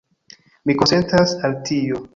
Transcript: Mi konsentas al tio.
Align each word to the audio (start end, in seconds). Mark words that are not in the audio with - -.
Mi 0.71 0.77
konsentas 0.81 1.39
al 1.51 1.59
tio. 1.71 2.07